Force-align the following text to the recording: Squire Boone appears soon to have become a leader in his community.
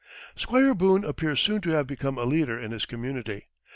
Squire 0.35 0.73
Boone 0.73 1.03
appears 1.05 1.39
soon 1.39 1.61
to 1.61 1.69
have 1.69 1.85
become 1.85 2.17
a 2.17 2.23
leader 2.25 2.57
in 2.57 2.71
his 2.71 2.87
community. 2.87 3.43